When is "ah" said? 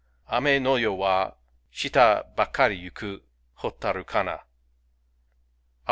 4.41-4.45